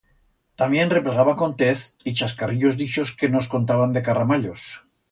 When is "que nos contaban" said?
3.21-3.97